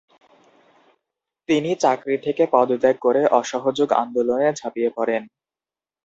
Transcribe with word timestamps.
তিনি 1.49 1.71
চাকরি 1.75 2.15
থেকে 2.17 2.43
পদত্যাগ 2.53 2.95
করে 3.01 3.21
অসহযোগ 3.39 3.89
আন্দোলনে 3.93 4.47
ঝাঁপিয়ে 4.59 4.89
পড়েন। 4.97 5.23